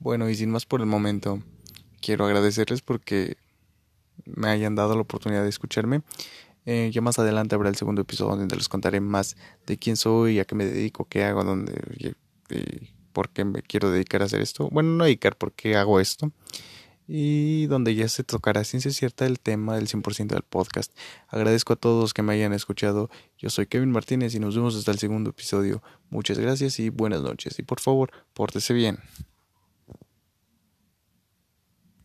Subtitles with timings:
[0.00, 1.42] Bueno, y sin más por el momento,
[2.00, 3.36] quiero agradecerles porque
[4.24, 6.02] me hayan dado la oportunidad de escucharme.
[6.66, 9.36] Eh, ya más adelante habrá el segundo episodio donde les contaré más
[9.66, 12.12] de quién soy, a qué me dedico, qué hago, dónde, y,
[13.12, 14.68] por qué me quiero dedicar a hacer esto.
[14.70, 16.32] Bueno, no dedicar, por qué hago esto
[17.12, 20.96] y donde ya se tocará ciencia cierta el tema del 100% del podcast.
[21.26, 23.10] Agradezco a todos que me hayan escuchado.
[23.36, 25.82] Yo soy Kevin Martínez y nos vemos hasta el segundo episodio.
[26.08, 27.58] Muchas gracias y buenas noches.
[27.58, 29.00] Y por favor, pórtese bien.